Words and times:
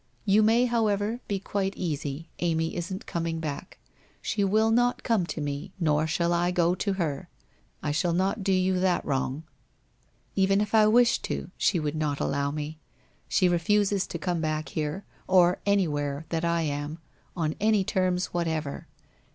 You 0.35 0.41
may, 0.41 0.65
however, 0.65 1.19
be 1.27 1.37
quite 1.39 1.75
easy, 1.77 2.27
Amy 2.39 2.75
isn't 2.75 3.05
coming 3.05 3.39
back. 3.39 3.77
She 4.19 4.43
will 4.43 4.71
not 4.71 5.03
come 5.03 5.27
to 5.27 5.39
me 5.39 5.73
nor 5.79 6.07
shall 6.07 6.33
I 6.33 6.49
go 6.49 6.73
to 6.73 6.93
her. 6.93 7.29
I 7.83 7.91
shall 7.91 8.11
not 8.13 8.43
do 8.43 8.51
you 8.51 8.79
that 8.79 9.05
wrong. 9.05 9.43
Even 10.35 10.59
if 10.59 10.73
I 10.73 10.87
wished 10.87 11.21
to 11.25 11.51
she 11.55 11.79
would 11.79 11.93
not 11.95 12.19
allow 12.19 12.49
me. 12.49 12.79
She 13.29 13.47
refuses 13.47 14.07
to 14.07 14.17
come 14.17 14.41
back 14.41 14.69
here, 14.69 15.05
or 15.27 15.59
anywhere 15.67 16.25
that 16.29 16.43
I 16.43 16.63
am, 16.63 16.97
on 17.37 17.53
any 17.61 17.83
terms 17.83 18.33
whatever. 18.33 18.87